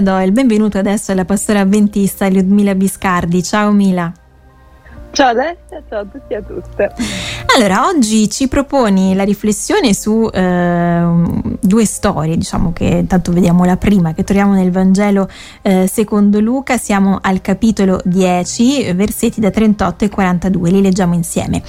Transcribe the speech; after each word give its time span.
Do 0.00 0.16
il 0.20 0.30
benvenuto 0.30 0.78
adesso 0.78 1.10
alla 1.10 1.24
pastora 1.24 1.58
avventista 1.58 2.28
Ludmila 2.28 2.72
Biscardi. 2.76 3.42
Ciao 3.42 3.72
Mila. 3.72 4.12
Ciao 5.10 5.30
Alessia, 5.30 5.82
ciao 5.88 6.02
a 6.02 6.04
tutti 6.04 6.34
e 6.34 6.36
a 6.36 6.40
tutte. 6.40 6.94
Allora, 7.56 7.86
oggi 7.86 8.28
ci 8.28 8.46
proponi 8.46 9.14
la 9.14 9.24
riflessione 9.24 9.94
su 9.94 10.28
eh, 10.32 11.02
due 11.60 11.84
storie, 11.86 12.36
diciamo 12.36 12.72
che 12.72 12.84
intanto 12.84 13.32
vediamo 13.32 13.64
la 13.64 13.76
prima 13.76 14.12
che 14.12 14.22
troviamo 14.22 14.52
nel 14.52 14.70
Vangelo 14.70 15.28
eh, 15.62 15.88
secondo 15.90 16.40
Luca, 16.40 16.76
siamo 16.76 17.18
al 17.20 17.40
capitolo 17.40 18.00
10, 18.04 18.92
versetti 18.92 19.40
da 19.40 19.50
38 19.50 20.04
e 20.04 20.08
42, 20.08 20.70
li 20.70 20.82
leggiamo 20.82 21.14
insieme. 21.14 21.62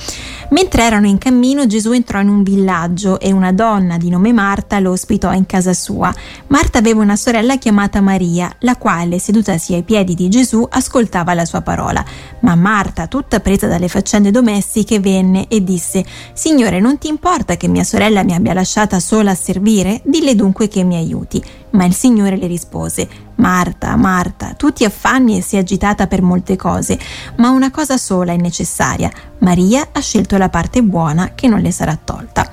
Mentre 0.50 0.84
erano 0.84 1.08
in 1.08 1.18
cammino, 1.18 1.66
Gesù 1.66 1.92
entrò 1.92 2.20
in 2.20 2.28
un 2.28 2.44
villaggio 2.44 3.20
e 3.20 3.32
una 3.32 3.54
donna 3.54 3.98
di 3.98 4.10
nome 4.10 4.34
Marta 4.34 4.80
lo 4.80 4.92
ospitò 4.92 5.34
in 5.34 5.46
casa 5.46 5.74
sua. 5.74 6.14
Marta 6.48 6.78
aveva 6.80 7.02
una 7.02 7.16
sorella 7.16 7.58
chiamata 7.58 8.02
Maria, 8.02 8.54
la 8.60 8.76
quale, 8.76 9.18
sedutasi 9.18 9.74
ai 9.74 9.84
piedi 9.84 10.14
di 10.14 10.28
Gesù, 10.30 10.68
ascoltava 10.70 11.34
la 11.34 11.46
sua 11.46 11.62
parola. 11.62 12.04
Ma 12.42 12.56
Marta, 12.56 13.08
tutta 13.08 13.40
presa 13.40 13.68
dalle 13.68 13.88
faccende 13.88 14.30
domestiche, 14.30 15.00
venne 15.00 15.48
e 15.48 15.62
disse: 15.70 16.04
Signore, 16.34 16.80
non 16.80 16.98
ti 16.98 17.08
importa 17.08 17.58
che 17.58 17.68
mia 17.68 17.84
sorella 17.84 18.24
mi 18.24 18.34
abbia 18.34 18.54
lasciata 18.54 19.00
sola 19.00 19.32
a 19.32 19.36
servire? 19.36 20.02
Dille 20.04 20.36
dunque 20.36 20.68
che 20.68 20.84
mi 20.84 20.96
aiuti. 20.96 21.44
Ma 21.72 21.86
il 21.86 21.94
Signore 21.94 22.38
le 22.38 22.48
rispose: 22.48 23.08
Marta, 23.36 23.96
Marta, 23.96 24.54
tu 24.58 24.72
ti 24.72 24.84
affanni 24.84 25.38
e 25.38 25.42
sei 25.42 25.60
agitata 25.60 26.08
per 26.08 26.22
molte 26.22 26.56
cose, 26.56 26.98
ma 27.38 27.50
una 27.50 27.70
cosa 27.70 27.98
sola 27.98 28.34
è 28.34 28.38
necessaria. 28.38 29.12
Maria 29.40 29.90
ha 29.92 30.00
scelto 30.00 30.38
la 30.38 30.50
parte 30.50 30.82
buona 30.82 31.34
che 31.36 31.48
non 31.48 31.60
le 31.60 31.72
sarà 31.72 31.98
tolta. 32.02 32.50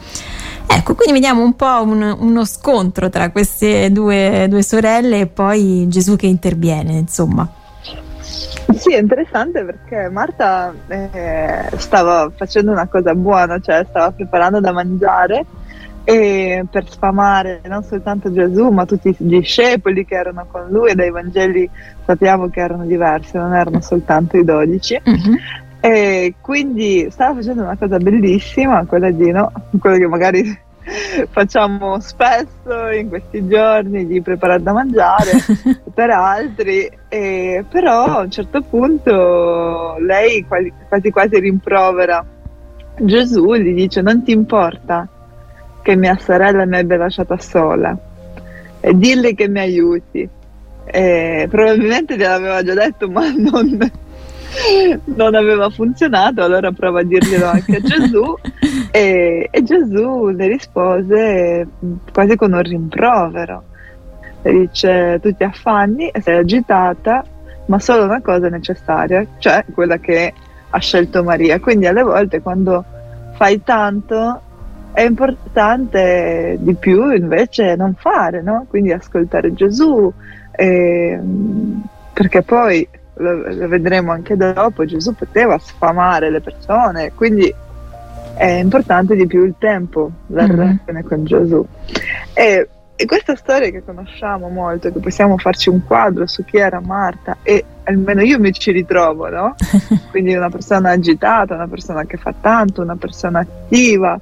Ecco, 0.69 0.95
quindi 0.95 1.15
vediamo 1.15 1.43
un 1.43 1.55
po' 1.55 1.83
un, 1.83 2.16
uno 2.19 2.45
scontro 2.45 3.09
tra 3.09 3.30
queste 3.30 3.91
due, 3.93 4.46
due 4.48 4.62
sorelle 4.62 5.21
e 5.21 5.27
poi 5.27 5.87
Gesù 5.88 6.16
che 6.16 6.27
interviene, 6.27 6.93
insomma. 6.93 7.48
Sì, 8.75 8.95
è 8.95 8.99
interessante 8.99 9.65
perché 9.65 10.09
Marta 10.09 10.73
eh, 10.89 11.69
stava 11.77 12.30
facendo 12.35 12.73
una 12.73 12.87
cosa 12.87 13.15
buona, 13.15 13.59
cioè 13.61 13.85
stava 13.88 14.11
preparando 14.11 14.61
da 14.61 14.73
mangiare 14.73 15.45
e 16.05 16.65
per 16.71 16.88
sfamare 16.88 17.63
non 17.66 17.83
soltanto 17.83 18.33
Gesù, 18.33 18.69
ma 18.69 18.85
tutti 18.85 19.09
i 19.09 19.16
discepoli 19.19 20.05
che 20.05 20.15
erano 20.15 20.47
con 20.49 20.69
lui 20.69 20.91
e 20.91 20.95
dai 20.95 21.11
Vangeli 21.11 21.69
sappiamo 22.05 22.49
che 22.49 22.61
erano 22.61 22.85
diversi, 22.85 23.37
non 23.37 23.55
erano 23.55 23.80
soltanto 23.80 24.37
i 24.37 24.45
dodici. 24.45 25.01
Mm-hmm. 25.09 25.35
E 25.81 26.35
quindi 26.41 27.09
stava 27.10 27.35
facendo 27.35 27.63
una 27.63 27.77
cosa 27.77 27.99
bellissima, 27.99 28.85
quella 28.85 29.10
di 29.10 29.31
no, 29.33 29.51
quello 29.81 29.97
che 29.97 30.07
magari 30.07 30.59
facciamo 31.30 31.98
spesso 32.01 32.88
in 32.96 33.09
questi 33.09 33.46
giorni 33.46 34.06
di 34.06 34.23
preparare 34.23 34.62
da 34.62 34.73
mangiare 34.73 35.32
per 35.92 36.10
altri, 36.10 36.88
e, 37.09 37.65
però 37.68 38.04
a 38.04 38.20
un 38.20 38.30
certo 38.30 38.62
punto 38.62 39.96
lei 39.98 40.45
quasi 40.46 40.73
quasi, 40.88 41.10
quasi 41.10 41.40
rimprovera 41.40 42.24
Gesù, 42.98 43.54
gli 43.54 43.74
dice 43.74 44.01
non 44.01 44.23
ti 44.23 44.32
importa 44.32 45.09
che 45.82 45.96
mia 45.96 46.16
sorella 46.18 46.64
mi 46.64 46.79
abbia 46.79 46.96
lasciata 46.96 47.38
sola 47.38 47.96
e 48.80 48.96
dirle 48.96 49.34
che 49.34 49.48
mi 49.48 49.60
aiuti. 49.60 50.29
E 50.88 51.48
probabilmente 51.51 52.16
gliel'aveva 52.16 52.62
già 52.62 52.74
detto 52.74 53.10
ma 53.10 53.29
non, 53.32 53.76
non 55.04 55.34
aveva 55.34 55.68
funzionato, 55.68 56.42
allora 56.42 56.70
prova 56.70 57.01
a 57.01 57.02
dirglielo 57.02 57.46
anche 57.46 57.76
a 57.76 57.80
Gesù 57.80 58.34
e, 58.97 59.49
e, 59.51 59.63
Gesù 59.63 60.29
le 60.29 60.47
rispose 60.47 61.69
quasi 62.11 62.35
con 62.35 62.55
un 62.55 62.63
rimprovero. 62.63 63.65
Le 64.41 64.53
dice 64.53 65.19
tu 65.21 65.34
ti 65.37 65.44
affanni 65.44 66.09
e 66.09 66.22
sei 66.22 66.38
agitata, 66.38 67.22
ma 67.66 67.78
solo 67.78 68.05
una 68.05 68.22
cosa 68.22 68.47
è 68.47 68.50
necessaria, 68.50 69.27
cioè 69.37 69.66
quella 69.75 69.99
che 69.99 70.33
ha 70.71 70.78
scelto 70.78 71.22
Maria. 71.22 71.61
Quindi 71.61 71.87
alle 71.87 72.03
volte 72.03 72.41
quando 72.41 72.83
fai 73.34 73.62
tanto 73.62 74.41
è 74.93 75.03
importante 75.03 76.56
di 76.59 76.75
più 76.75 77.10
invece 77.10 77.76
non 77.76 77.94
fare, 77.99 78.41
no? 78.41 78.65
quindi 78.66 78.93
ascoltare 78.93 79.53
Gesù, 79.53 80.10
eh, 80.53 81.20
perché 82.15 82.41
poi 82.41 82.88
lo, 83.16 83.53
lo, 83.53 83.69
vedremo 83.69 84.12
anche 84.12 84.37
dopo, 84.37 84.87
Gesù 84.87 85.15
poteva 85.15 85.59
sfamare 85.59 86.31
le 86.31 86.41
persone, 86.41 87.12
quindi 87.12 87.54
è 88.36 88.50
importante 88.50 89.16
di 89.16 89.26
più 89.26 89.44
il 89.44 89.54
tempo, 89.58 90.10
la 90.28 90.42
mm-hmm. 90.42 90.56
relazione 90.56 91.02
con 91.04 91.24
Gesù. 91.24 91.66
E, 92.34 92.69
e, 92.94 93.04
questa 93.06 93.34
storia 93.34 93.70
che 93.70 93.82
conosciamo 93.82 94.48
molto, 94.48 94.92
che 94.92 94.98
possiamo 94.98 95.38
farci 95.38 95.70
un 95.70 95.84
quadro 95.84 96.26
su 96.26 96.44
chi 96.44 96.58
era 96.58 96.80
Marta 96.80 97.38
e 97.42 97.64
almeno 97.84 98.20
io 98.20 98.38
mi 98.38 98.52
ci 98.52 98.72
ritrovo, 98.72 99.30
no? 99.30 99.54
Quindi 100.10 100.34
una 100.34 100.50
persona 100.50 100.91
agitata, 100.91 101.54
una 101.54 101.66
persona 101.66 102.04
che 102.04 102.19
fa 102.19 102.34
tanto, 102.38 102.82
una 102.82 102.96
persona 102.96 103.41
attiva, 103.41 104.20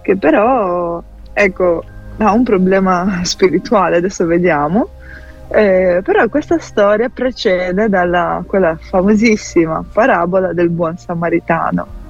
che 0.00 0.16
però, 0.16 1.02
ecco, 1.32 1.84
ha 2.18 2.32
un 2.32 2.44
problema 2.44 3.20
spirituale, 3.24 3.96
adesso 3.96 4.26
vediamo, 4.26 4.90
eh, 5.48 6.00
però 6.04 6.28
questa 6.28 6.58
storia 6.58 7.08
precede 7.08 7.88
dalla 7.88 8.42
quella 8.46 8.76
famosissima 8.80 9.84
parabola 9.92 10.52
del 10.52 10.70
buon 10.70 10.96
samaritano. 10.98 12.04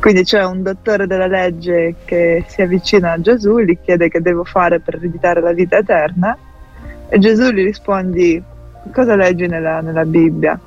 Quindi 0.00 0.22
c'è 0.22 0.44
un 0.44 0.62
dottore 0.62 1.06
della 1.06 1.26
legge 1.26 1.96
che 2.04 2.44
si 2.46 2.62
avvicina 2.62 3.12
a 3.12 3.20
Gesù, 3.20 3.58
gli 3.58 3.76
chiede 3.82 4.08
che 4.08 4.20
devo 4.20 4.44
fare 4.44 4.80
per 4.80 4.94
ereditare 4.94 5.40
la 5.40 5.52
vita 5.52 5.78
eterna 5.78 6.36
e 7.08 7.18
Gesù 7.18 7.50
gli 7.50 7.64
risponde 7.64 8.42
cosa 8.92 9.16
leggi 9.16 9.46
nella, 9.46 9.80
nella 9.80 10.04
Bibbia? 10.04 10.58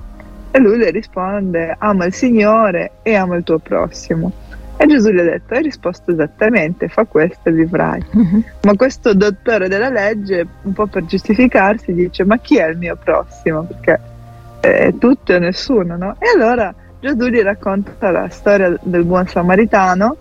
E 0.51 0.59
lui 0.59 0.77
le 0.77 0.91
risponde 0.91 1.75
ama 1.77 2.05
il 2.05 2.13
Signore 2.13 2.91
e 3.03 3.15
ama 3.15 3.37
il 3.37 3.43
tuo 3.43 3.59
prossimo. 3.59 4.31
E 4.75 4.85
Gesù 4.87 5.11
gli 5.11 5.19
ha 5.19 5.23
detto, 5.23 5.53
hai 5.53 5.61
risposto 5.61 6.11
esattamente, 6.11 6.87
fa 6.87 7.05
questo 7.05 7.49
e 7.49 7.51
vivrai. 7.51 8.03
Uh-huh. 8.11 8.43
Ma 8.63 8.75
questo 8.75 9.13
dottore 9.13 9.69
della 9.69 9.89
legge, 9.89 10.45
un 10.63 10.73
po' 10.73 10.87
per 10.87 11.05
giustificarsi, 11.05 11.93
dice, 11.93 12.25
ma 12.25 12.37
chi 12.39 12.57
è 12.57 12.67
il 12.67 12.77
mio 12.77 12.97
prossimo? 13.01 13.63
Perché 13.63 13.99
è 14.59 14.93
tutto 14.97 15.33
e 15.33 15.39
nessuno, 15.39 15.95
no? 15.95 16.15
E 16.19 16.25
allora 16.35 16.73
Gesù 17.01 17.29
gli 17.29 17.41
racconta 17.41 18.11
la 18.11 18.29
storia 18.29 18.77
del 18.79 19.03
buon 19.05 19.25
samaritano, 19.25 20.15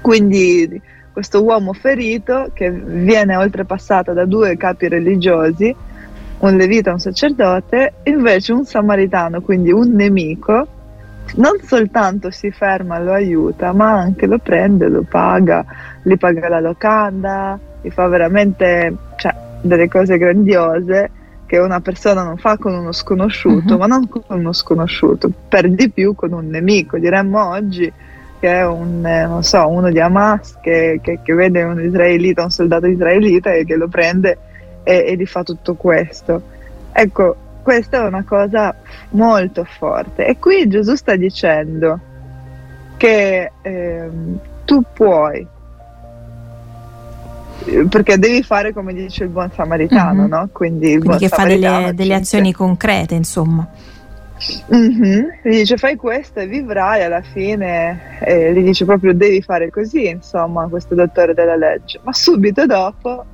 quindi 0.00 0.82
questo 1.12 1.40
uomo 1.44 1.72
ferito 1.72 2.50
che 2.52 2.68
viene 2.68 3.36
oltrepassato 3.36 4.12
da 4.12 4.24
due 4.24 4.56
capi 4.56 4.88
religiosi, 4.88 5.72
un 6.40 6.56
levita 6.56 6.90
e 6.90 6.94
un 6.94 6.98
sacerdote, 6.98 7.92
invece 8.04 8.52
un 8.52 8.64
samaritano, 8.64 9.40
quindi 9.40 9.70
un 9.70 9.92
nemico, 9.92 10.66
non 11.36 11.60
soltanto 11.62 12.32
si 12.32 12.50
ferma 12.50 12.98
e 12.98 13.04
lo 13.04 13.12
aiuta, 13.12 13.72
ma 13.72 13.92
anche 13.92 14.26
lo 14.26 14.38
prende, 14.38 14.88
lo 14.88 15.04
paga, 15.08 15.64
gli 16.02 16.16
paga 16.16 16.48
la 16.48 16.58
locanda, 16.58 17.56
gli 17.80 17.90
fa 17.90 18.08
veramente 18.08 18.96
cioè, 19.14 19.32
delle 19.62 19.88
cose 19.88 20.18
grandiose 20.18 21.10
che 21.50 21.58
una 21.58 21.80
persona 21.80 22.22
non 22.22 22.36
fa 22.36 22.56
con 22.58 22.72
uno 22.72 22.92
sconosciuto, 22.92 23.72
uh-huh. 23.72 23.78
ma 23.80 23.86
non 23.86 24.08
con 24.08 24.22
uno 24.28 24.52
sconosciuto, 24.52 25.32
per 25.48 25.68
di 25.68 25.90
più 25.90 26.14
con 26.14 26.30
un 26.30 26.46
nemico, 26.46 26.96
diremmo 26.96 27.44
oggi 27.44 27.92
che 28.38 28.52
è 28.52 28.64
un, 28.64 29.04
eh, 29.04 29.42
so, 29.42 29.66
uno 29.66 29.90
di 29.90 29.98
Hamas 29.98 30.60
che, 30.60 31.00
che, 31.02 31.18
che, 31.24 31.34
vede 31.34 31.64
un 31.64 31.82
israelita, 31.82 32.44
un 32.44 32.52
soldato 32.52 32.86
israelita 32.86 33.52
e 33.52 33.64
che 33.64 33.74
lo 33.74 33.88
prende 33.88 34.38
e, 34.84 35.06
e 35.08 35.16
gli 35.16 35.26
fa 35.26 35.42
tutto 35.42 35.74
questo. 35.74 36.40
Ecco, 36.92 37.34
questa 37.64 37.96
è 37.96 38.06
una 38.06 38.22
cosa 38.22 38.72
molto 39.08 39.64
forte. 39.64 40.26
E 40.26 40.38
qui 40.38 40.68
Gesù 40.68 40.94
sta 40.94 41.16
dicendo 41.16 41.98
che 42.96 43.50
ehm, 43.60 44.38
tu 44.64 44.84
puoi, 44.94 45.44
perché 47.88 48.18
devi 48.18 48.42
fare 48.42 48.72
come 48.72 48.92
dice 48.92 49.24
il 49.24 49.30
buon 49.30 49.50
samaritano, 49.54 50.22
mm-hmm. 50.22 50.30
no? 50.30 50.48
Quindi, 50.52 50.92
il 50.92 51.00
Quindi 51.00 51.18
che 51.18 51.28
fa 51.28 51.44
delle, 51.44 51.92
delle 51.94 52.14
azioni 52.14 52.52
concrete, 52.52 53.14
insomma. 53.14 53.66
Mm-hmm. 54.74 55.24
Gli 55.42 55.50
dice 55.50 55.76
fai 55.76 55.96
questo 55.96 56.40
e 56.40 56.46
vivrai 56.46 57.02
alla 57.02 57.22
fine, 57.22 58.18
e 58.20 58.52
gli 58.54 58.62
dice 58.62 58.84
proprio 58.84 59.12
devi 59.12 59.42
fare 59.42 59.70
così, 59.70 60.08
insomma, 60.08 60.66
questo 60.68 60.94
dottore 60.94 61.34
della 61.34 61.56
legge. 61.56 62.00
Ma 62.02 62.12
subito 62.12 62.64
dopo 62.66 63.24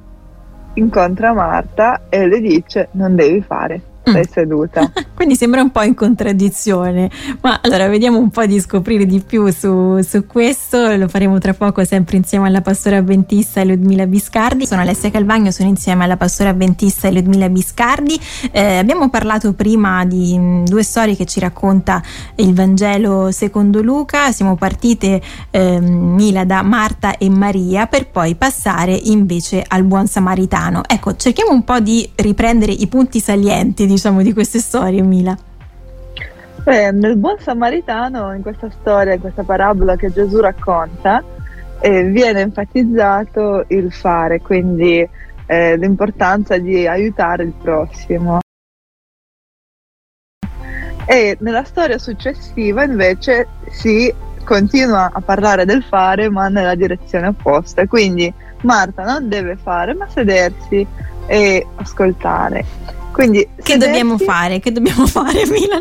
incontra 0.75 1.32
Marta 1.32 2.02
e 2.08 2.26
le 2.26 2.40
dice 2.40 2.88
non 2.93 3.14
devi 3.14 3.40
fare 3.40 3.81
sei 4.12 4.23
mm. 4.26 4.32
seduta. 4.32 4.93
Quindi 5.14 5.35
sembra 5.35 5.62
un 5.62 5.70
po' 5.70 5.82
in 5.82 5.94
contraddizione, 5.94 7.11
ma 7.41 7.61
allora 7.62 7.88
vediamo 7.88 8.19
un 8.19 8.31
po' 8.31 8.47
di 8.47 8.61
scoprire 8.61 9.06
di 9.06 9.20
più 9.20 9.50
su, 9.50 10.00
su, 10.03 10.26
questo, 10.26 10.94
lo 10.97 11.08
faremo 11.08 11.38
tra 11.38 11.55
poco 11.55 11.85
sempre 11.85 12.17
insieme 12.17 12.47
alla 12.47 12.61
pastora 12.61 12.99
avventista 12.99 13.64
Ludmila 13.64 14.06
Biscardi. 14.06 14.67
Sono 14.67 14.82
Alessia 14.82 15.11
Calvagno, 15.11 15.50
sono 15.50 15.69
insieme 15.69 16.05
alla 16.05 16.17
pastora 16.17 16.50
avventista 16.50 17.11
Ludmila 17.11 17.49
Biscardi. 17.49 18.19
Eh, 18.53 18.76
abbiamo 18.76 19.08
parlato 19.08 19.53
prima 19.55 20.05
di 20.05 20.38
mh, 20.38 20.43
mm, 20.43 20.64
due 20.64 20.82
storie 20.82 21.17
che 21.17 21.25
ci 21.25 21.41
racconta 21.41 22.03
il 22.37 22.55
Vangelo 22.55 23.31
secondo 23.31 23.82
Luca, 23.82 24.31
siamo 24.32 24.56
partite 24.56 25.20
eh, 25.50 25.81
Mila 25.81 26.44
da 26.44 26.62
Marta 26.62 27.17
e 27.17 27.29
Maria 27.31 27.87
per 27.87 28.08
poi 28.08 28.35
passare 28.35 28.93
invece 28.93 29.64
al 29.67 29.85
buon 29.85 30.06
samaritano. 30.06 30.82
Ecco, 30.87 31.17
cerchiamo 31.17 31.53
un 31.53 31.64
po' 31.64 31.81
di 31.81 32.08
riprendere 32.17 32.73
i 32.73 32.87
punti 32.87 33.20
salienti 33.20 33.87
diciamo, 33.96 34.22
di 34.22 34.32
queste 34.34 34.58
storie, 34.58 35.00
Mila? 35.00 35.37
Beh, 36.62 36.93
nel 36.93 37.16
buon 37.16 37.38
samaritano, 37.38 38.34
in 38.34 38.43
questa 38.43 38.69
storia, 38.70 39.14
in 39.14 39.20
questa 39.20 39.43
parabola 39.43 39.96
che 39.96 40.12
Gesù 40.12 40.38
racconta, 40.40 41.22
eh, 41.81 42.04
viene 42.04 42.40
enfatizzato 42.40 43.64
il 43.69 43.90
fare, 43.93 44.40
quindi 44.40 45.08
eh, 45.46 45.76
l'importanza 45.76 46.58
di 46.58 46.87
aiutare 46.87 47.44
il 47.44 47.52
prossimo. 47.52 48.40
E 51.08 51.37
nella 51.40 51.64
storia 51.64 51.98
successiva 51.98 52.82
invece 52.82 53.46
si 53.70 54.12
continua 54.44 55.10
a 55.12 55.20
parlare 55.20 55.64
del 55.64 55.84
fare 55.84 56.28
ma 56.28 56.48
nella 56.48 56.75
direzione 56.75 57.28
opposta. 57.28 57.87
Quindi 57.87 58.32
Marta 58.62 59.04
non 59.04 59.28
deve 59.28 59.56
fare 59.56 59.94
ma 59.94 60.08
sedersi 60.08 60.84
e 61.26 61.66
ascoltare. 61.76 62.95
Quindi, 63.16 63.48
che 63.62 63.78
dobbiamo 63.78 64.18
fare? 64.18 64.60
Che 64.60 64.70
dobbiamo 64.70 65.06
fare, 65.08 65.46
Mila? 65.46 65.80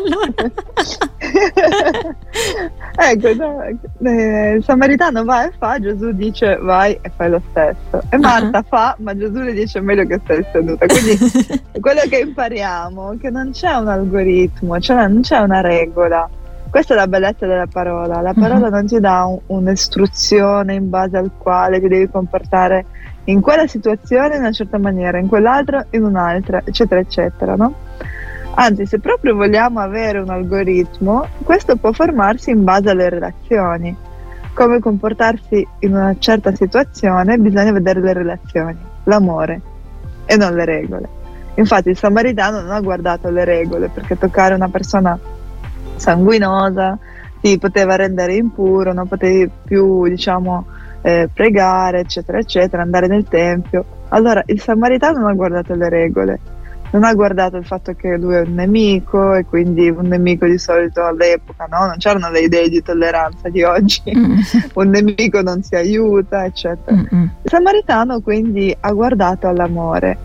ecco, 2.96 3.34
no, 3.34 3.62
eh, 4.08 4.52
il 4.52 4.64
samaritano 4.64 5.22
va 5.22 5.46
e 5.46 5.52
fa, 5.58 5.78
Gesù 5.78 6.12
dice 6.12 6.56
vai 6.56 6.98
e 7.02 7.12
fai 7.14 7.28
lo 7.28 7.42
stesso. 7.50 8.00
E 8.08 8.16
Marta 8.16 8.60
uh-huh. 8.60 8.64
fa, 8.66 8.96
ma 9.00 9.14
Gesù 9.14 9.40
le 9.40 9.52
dice 9.52 9.80
meglio 9.80 10.06
che 10.06 10.18
stai 10.24 10.46
seduta. 10.50 10.86
Quindi 10.86 11.18
quello 11.78 12.00
che 12.08 12.20
impariamo 12.20 13.12
è 13.12 13.18
che 13.18 13.28
non 13.28 13.50
c'è 13.50 13.74
un 13.74 13.88
algoritmo, 13.88 14.80
cioè 14.80 15.06
non 15.06 15.20
c'è 15.20 15.36
una 15.36 15.60
regola. 15.60 16.26
Questa 16.70 16.94
è 16.94 16.96
la 16.96 17.06
bellezza 17.06 17.44
della 17.44 17.68
parola. 17.70 18.22
La 18.22 18.32
parola 18.32 18.68
uh-huh. 18.68 18.72
non 18.72 18.86
ti 18.86 18.98
dà 18.98 19.26
un, 19.26 19.40
un'istruzione 19.44 20.72
in 20.72 20.88
base 20.88 21.18
al 21.18 21.32
quale 21.36 21.80
ti 21.80 21.88
devi 21.88 22.08
comportare 22.08 22.86
in 23.26 23.40
quella 23.40 23.66
situazione 23.66 24.34
in 24.34 24.40
una 24.40 24.52
certa 24.52 24.78
maniera, 24.78 25.18
in 25.18 25.28
quell'altra 25.28 25.86
in 25.90 26.04
un'altra, 26.04 26.62
eccetera, 26.64 27.00
eccetera, 27.00 27.54
no? 27.54 27.74
Anzi, 28.58 28.86
se 28.86 28.98
proprio 29.00 29.34
vogliamo 29.34 29.80
avere 29.80 30.18
un 30.18 30.30
algoritmo, 30.30 31.26
questo 31.42 31.76
può 31.76 31.92
formarsi 31.92 32.50
in 32.50 32.64
base 32.64 32.88
alle 32.88 33.08
relazioni. 33.10 33.94
Come 34.54 34.78
comportarsi 34.78 35.66
in 35.80 35.94
una 35.94 36.16
certa 36.18 36.54
situazione, 36.54 37.36
bisogna 37.36 37.72
vedere 37.72 38.00
le 38.00 38.12
relazioni, 38.14 38.78
l'amore 39.04 39.60
e 40.24 40.36
non 40.36 40.54
le 40.54 40.64
regole. 40.64 41.08
Infatti 41.56 41.90
il 41.90 41.98
samaritano 41.98 42.60
non 42.60 42.70
ha 42.70 42.80
guardato 42.80 43.28
le 43.28 43.44
regole 43.44 43.88
perché 43.88 44.16
toccare 44.16 44.54
una 44.54 44.68
persona 44.68 45.18
sanguinosa 45.96 46.98
ti 47.40 47.58
poteva 47.58 47.96
rendere 47.96 48.34
impuro, 48.34 48.92
non 48.94 49.06
potevi 49.06 49.50
più, 49.64 50.06
diciamo, 50.08 50.64
eh, 51.06 51.28
pregare, 51.32 52.00
eccetera, 52.00 52.38
eccetera, 52.38 52.82
andare 52.82 53.06
nel 53.06 53.28
tempio. 53.28 53.84
Allora 54.08 54.42
il 54.46 54.60
samaritano 54.60 55.20
non 55.20 55.30
ha 55.30 55.34
guardato 55.34 55.72
le 55.76 55.88
regole, 55.88 56.40
non 56.90 57.04
ha 57.04 57.14
guardato 57.14 57.56
il 57.56 57.64
fatto 57.64 57.94
che 57.94 58.16
lui 58.16 58.34
è 58.34 58.40
un 58.40 58.54
nemico 58.54 59.34
e 59.34 59.44
quindi 59.44 59.88
un 59.88 60.08
nemico 60.08 60.46
di 60.46 60.58
solito 60.58 61.04
all'epoca, 61.04 61.66
no? 61.70 61.86
non 61.86 61.94
c'erano 61.98 62.28
le 62.30 62.40
idee 62.40 62.68
di 62.68 62.82
tolleranza 62.82 63.48
di 63.48 63.62
oggi, 63.62 64.02
mm. 64.12 64.38
un 64.74 64.88
nemico 64.88 65.42
non 65.42 65.62
si 65.62 65.76
aiuta, 65.76 66.44
eccetera. 66.44 66.96
Mm-hmm. 66.96 67.22
Il 67.22 67.50
samaritano 67.50 68.20
quindi 68.20 68.76
ha 68.78 68.90
guardato 68.90 69.46
all'amore 69.46 70.18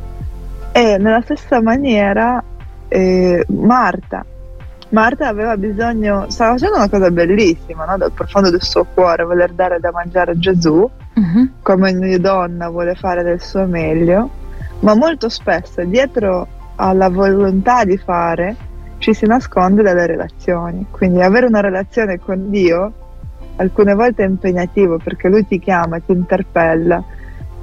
e 0.71 0.97
nella 0.97 1.21
stessa 1.21 1.61
maniera 1.61 2.43
eh, 2.87 3.45
Marta 3.49 4.25
Marta 4.91 5.27
aveva 5.27 5.55
bisogno, 5.55 6.25
stava 6.29 6.53
facendo 6.53 6.75
una 6.75 6.89
cosa 6.89 7.09
bellissima, 7.09 7.85
no? 7.85 7.97
dal 7.97 8.11
profondo 8.11 8.49
del 8.49 8.61
suo 8.61 8.85
cuore, 8.93 9.23
voler 9.23 9.53
dare 9.53 9.79
da 9.79 9.89
mangiare 9.91 10.31
a 10.31 10.38
Gesù, 10.38 10.77
uh-huh. 10.79 11.49
come 11.61 11.91
ogni 11.91 12.19
donna 12.19 12.69
vuole 12.69 12.95
fare 12.95 13.23
del 13.23 13.41
suo 13.41 13.65
meglio, 13.65 14.29
ma 14.79 14.93
molto 14.93 15.29
spesso 15.29 15.83
dietro 15.85 16.45
alla 16.75 17.09
volontà 17.09 17.85
di 17.85 17.97
fare 17.97 18.55
ci 18.97 19.13
si 19.13 19.25
nasconde 19.25 19.81
delle 19.81 20.05
relazioni. 20.05 20.85
Quindi 20.91 21.21
avere 21.21 21.45
una 21.45 21.61
relazione 21.61 22.19
con 22.19 22.49
Dio 22.49 22.93
alcune 23.55 23.93
volte 23.93 24.23
è 24.23 24.27
impegnativo 24.27 24.97
perché 24.97 25.29
Lui 25.29 25.47
ti 25.47 25.57
chiama, 25.59 25.99
ti 25.99 26.11
interpella, 26.11 27.01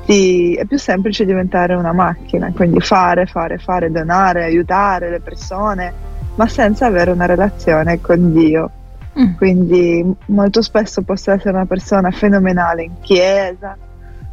ti... 0.06 0.54
è 0.54 0.64
più 0.64 0.78
semplice 0.78 1.26
diventare 1.26 1.74
una 1.74 1.92
macchina, 1.92 2.50
quindi 2.54 2.80
fare, 2.80 3.26
fare, 3.26 3.58
fare, 3.58 3.90
donare, 3.90 4.44
aiutare 4.44 5.10
le 5.10 5.20
persone 5.20 6.16
ma 6.38 6.46
senza 6.46 6.86
avere 6.86 7.10
una 7.10 7.26
relazione 7.26 8.00
con 8.00 8.32
Dio. 8.32 8.70
Mm. 9.18 9.34
Quindi 9.34 10.14
molto 10.26 10.62
spesso 10.62 11.02
posso 11.02 11.32
essere 11.32 11.50
una 11.50 11.66
persona 11.66 12.12
fenomenale 12.12 12.84
in 12.84 13.00
chiesa, 13.00 13.76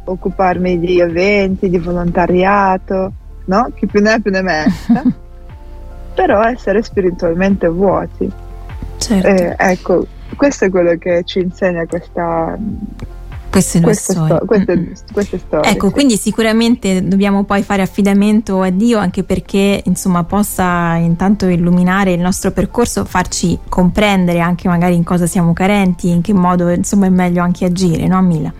occuparmi 0.04 0.78
di 0.78 1.00
eventi, 1.00 1.68
di 1.68 1.78
volontariato, 1.78 3.12
no? 3.46 3.72
Chi 3.74 3.86
più 3.86 4.00
ne 4.00 4.12
ha 4.12 4.18
più 4.20 4.30
ne 4.30 4.42
metta, 4.42 5.02
però 6.14 6.42
essere 6.44 6.80
spiritualmente 6.82 7.66
vuoti. 7.66 8.30
Certo. 8.98 9.26
Eh, 9.26 9.54
ecco, 9.58 10.06
questo 10.36 10.66
è 10.66 10.70
quello 10.70 10.96
che 10.98 11.24
ci 11.24 11.40
insegna 11.40 11.84
questa 11.86 12.56
queste, 13.56 13.80
queste, 13.80 14.12
storie. 14.12 14.36
Sto- 14.36 14.44
queste, 14.46 14.92
queste 15.12 15.38
storie. 15.38 15.70
Ecco, 15.70 15.86
sì. 15.88 15.92
quindi 15.92 16.16
sicuramente 16.16 17.06
dobbiamo 17.06 17.44
poi 17.44 17.62
fare 17.62 17.82
affidamento 17.82 18.62
a 18.62 18.70
Dio 18.70 18.98
anche 18.98 19.22
perché 19.22 19.82
insomma 19.84 20.24
possa 20.24 20.94
intanto 20.96 21.46
illuminare 21.46 22.12
il 22.12 22.20
nostro 22.20 22.50
percorso, 22.50 23.04
farci 23.04 23.58
comprendere 23.68 24.40
anche 24.40 24.68
magari 24.68 24.94
in 24.94 25.04
cosa 25.04 25.26
siamo 25.26 25.52
carenti, 25.52 26.10
in 26.10 26.20
che 26.20 26.34
modo 26.34 26.68
insomma 26.70 27.06
è 27.06 27.10
meglio 27.10 27.42
anche 27.42 27.64
agire, 27.64 28.06
no 28.06 28.20
Mila? 28.22 28.52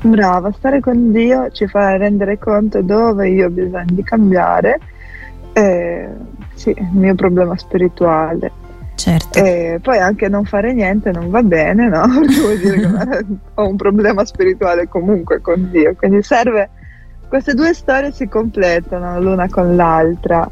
Brava, 0.00 0.52
stare 0.52 0.80
con 0.80 1.10
Dio 1.10 1.50
ci 1.50 1.66
fa 1.66 1.96
rendere 1.96 2.38
conto 2.38 2.82
dove 2.82 3.28
io 3.28 3.46
ho 3.46 3.50
bisogno 3.50 3.84
di 3.90 4.02
cambiare, 4.02 4.78
eh, 5.52 6.08
sì, 6.54 6.70
il 6.70 6.88
mio 6.92 7.14
problema 7.14 7.56
spirituale 7.58 8.66
Certo. 8.98 9.38
E 9.38 9.78
poi 9.80 9.98
anche 9.98 10.28
non 10.28 10.44
fare 10.44 10.72
niente 10.74 11.12
non 11.12 11.30
va 11.30 11.40
bene, 11.44 11.88
no? 11.88 12.02
Perché 12.18 12.40
vuol 12.40 12.58
dire 12.58 12.80
che 12.80 13.26
ho 13.54 13.68
un 13.68 13.76
problema 13.76 14.24
spirituale 14.24 14.88
comunque 14.88 15.40
con 15.40 15.70
Dio. 15.70 15.94
Quindi 15.94 16.20
serve, 16.22 16.68
queste 17.28 17.54
due 17.54 17.72
storie 17.74 18.10
si 18.10 18.26
completano 18.26 19.20
l'una 19.20 19.48
con 19.48 19.76
l'altra. 19.76 20.50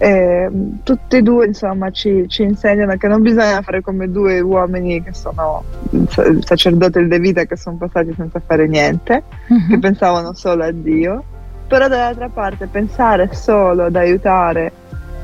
E, 0.00 0.50
tutti 0.84 1.16
e 1.16 1.22
due 1.22 1.46
insomma 1.46 1.90
ci, 1.90 2.26
ci, 2.28 2.42
insegnano 2.42 2.96
che 2.96 3.08
non 3.08 3.20
bisogna 3.20 3.60
fare 3.62 3.80
come 3.80 4.08
due 4.08 4.38
uomini 4.38 5.02
che 5.02 5.12
sono 5.12 5.64
il 5.90 6.40
sacerdote 6.44 7.00
e 7.00 7.02
il 7.02 7.08
Devita 7.08 7.44
che 7.46 7.56
sono 7.56 7.78
passati 7.78 8.14
senza 8.14 8.40
fare 8.44 8.68
niente, 8.68 9.24
uh-huh. 9.48 9.66
che 9.66 9.78
pensavano 9.80 10.34
solo 10.34 10.62
a 10.62 10.70
Dio, 10.70 11.24
però 11.66 11.88
dall'altra 11.88 12.28
parte 12.28 12.68
pensare 12.68 13.30
solo 13.32 13.86
ad 13.86 13.96
aiutare 13.96 14.70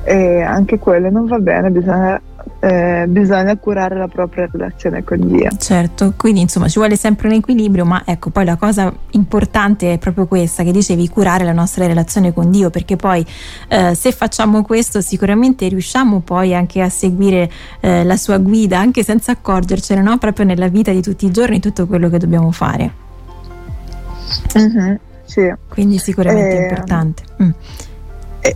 e 0.02 0.40
anche 0.40 0.80
quello 0.80 1.08
non 1.08 1.26
va 1.26 1.38
bene, 1.38 1.70
bisogna 1.70 2.20
eh, 2.64 3.04
bisogna 3.06 3.54
curare 3.58 3.94
la 3.94 4.08
propria 4.08 4.48
relazione 4.50 5.04
con 5.04 5.26
Dio. 5.28 5.50
Certo, 5.58 6.14
quindi 6.16 6.40
insomma 6.40 6.66
ci 6.68 6.78
vuole 6.78 6.96
sempre 6.96 7.28
un 7.28 7.34
equilibrio, 7.34 7.84
ma 7.84 8.02
ecco 8.06 8.30
poi 8.30 8.46
la 8.46 8.56
cosa 8.56 8.90
importante 9.10 9.92
è 9.92 9.98
proprio 9.98 10.26
questa 10.26 10.62
che 10.62 10.72
dicevi, 10.72 11.08
curare 11.10 11.44
la 11.44 11.52
nostra 11.52 11.86
relazione 11.86 12.32
con 12.32 12.50
Dio, 12.50 12.70
perché 12.70 12.96
poi 12.96 13.24
eh, 13.68 13.94
se 13.94 14.12
facciamo 14.12 14.62
questo 14.62 15.02
sicuramente 15.02 15.68
riusciamo 15.68 16.20
poi 16.20 16.54
anche 16.54 16.80
a 16.80 16.88
seguire 16.88 17.50
eh, 17.80 18.02
la 18.02 18.16
sua 18.16 18.38
guida, 18.38 18.78
anche 18.78 19.02
senza 19.02 19.32
accorgercene, 19.32 20.00
no? 20.00 20.16
proprio 20.16 20.46
nella 20.46 20.68
vita 20.68 20.90
di 20.90 21.02
tutti 21.02 21.26
i 21.26 21.30
giorni, 21.30 21.60
tutto 21.60 21.86
quello 21.86 22.08
che 22.08 22.16
dobbiamo 22.16 22.50
fare. 22.50 23.02
Mm-hmm, 24.56 24.94
sì. 25.24 25.52
Quindi 25.68 25.98
sicuramente 25.98 26.56
è 26.56 26.60
eh, 26.60 26.62
importante. 26.62 27.22
Mm 27.42 27.50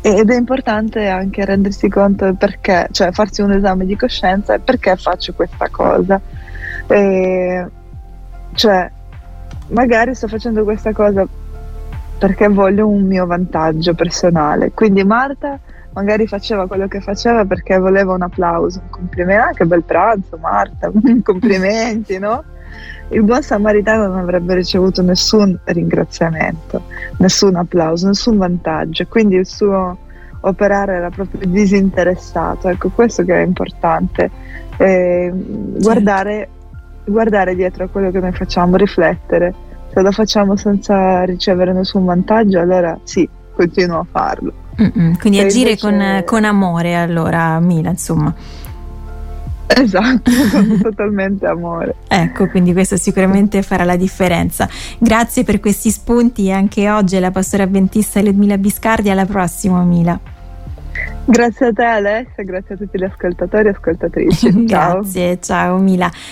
ed 0.03 0.31
è 0.31 0.37
importante 0.37 1.09
anche 1.09 1.47
rendersi 1.47 1.89
conto 1.89 2.35
perché, 2.35 2.89
cioè 2.91 3.11
farsi 3.11 3.41
un 3.41 3.53
esame 3.53 3.87
di 3.87 3.97
coscienza 3.97 4.53
e 4.53 4.59
perché 4.59 4.95
faccio 4.97 5.33
questa 5.33 5.69
cosa. 5.71 6.21
E, 6.87 7.67
cioè, 8.53 8.91
magari 9.69 10.15
sto 10.15 10.29
facendo 10.29 10.63
questa 10.65 10.93
cosa 10.93 11.27
perché 12.19 12.49
voglio 12.49 12.87
un 12.87 13.07
mio 13.07 13.25
vantaggio 13.25 13.95
personale. 13.95 14.73
Quindi 14.73 15.05
Marta 15.05 15.59
magari 15.93 16.27
faceva 16.27 16.67
quello 16.67 16.87
che 16.87 17.01
faceva 17.01 17.47
perché 17.47 17.79
voleva 17.79 18.13
un 18.13 18.23
applauso, 18.23 18.81
un 18.83 18.91
complimento, 18.91 19.49
ah, 19.49 19.53
che 19.55 19.65
bel 19.65 19.85
pranzo 19.85 20.37
Marta, 20.37 20.91
complimenti, 21.25 22.19
no? 22.19 22.45
Il 23.11 23.23
buon 23.23 23.43
samaritano 23.43 24.07
non 24.07 24.19
avrebbe 24.19 24.55
ricevuto 24.55 25.03
nessun 25.03 25.59
ringraziamento, 25.65 26.83
nessun 27.19 27.57
applauso, 27.57 28.07
nessun 28.07 28.37
vantaggio. 28.37 29.07
Quindi 29.07 29.37
il 29.37 29.47
suo 29.47 29.97
operare 30.41 31.09
proprio 31.15 31.49
disinteressato. 31.49 32.69
Ecco, 32.69 32.91
questo 32.91 33.25
che 33.25 33.35
è 33.35 33.45
importante, 33.45 34.31
eh, 34.77 35.33
certo. 35.33 35.79
guardare, 35.81 36.49
guardare 37.05 37.55
dietro 37.55 37.85
a 37.85 37.89
quello 37.89 38.11
che 38.11 38.21
noi 38.21 38.33
facciamo, 38.33 38.77
riflettere. 38.77 39.55
Se 39.93 40.03
lo 40.03 40.13
facciamo 40.13 40.57
senza 40.57 41.25
ricevere 41.25 41.73
nessun 41.73 42.05
vantaggio, 42.05 42.61
allora 42.61 42.99
sì, 43.05 43.29
continuo 43.55 44.01
a 44.01 44.07
farlo. 44.11 44.53
Mm-mm, 44.81 45.19
quindi 45.19 45.39
Se 45.39 45.47
agire 45.47 45.71
invece... 45.71 45.87
con, 45.89 46.23
con 46.25 46.45
amore, 46.45 46.95
allora, 46.95 47.59
Mila, 47.59 47.91
insomma. 47.91 48.33
Esatto, 49.79 50.31
totalmente 50.83 51.47
amore. 51.47 51.95
Ecco, 52.09 52.49
quindi 52.49 52.73
questo 52.73 52.97
sicuramente 52.97 53.63
farà 53.63 53.85
la 53.85 53.97
differenza. 53.97 54.69
Grazie 54.99 55.45
per 55.45 55.61
questi 55.61 55.91
spunti 55.91 56.51
anche 56.51 56.91
oggi 56.91 57.19
la 57.19 57.31
pastora 57.31 57.65
avventista 57.65 58.21
Ludmila 58.23 58.57
Biscardi. 58.57 59.11
Alla 59.11 59.27
prossima, 59.27 59.83
Mila. 59.83 60.19
Grazie 61.27 61.67
a 61.67 61.73
te 61.73 61.85
Alessia, 61.85 62.43
grazie 62.43 62.75
a 62.75 62.79
tutti 62.79 62.99
gli 62.99 63.05
ascoltatori 63.05 63.69
e 63.69 63.71
ascoltatrici. 63.71 64.65
Ciao. 64.67 65.01
grazie, 65.01 65.39
ciao 65.41 65.79
Mila. 65.79 66.11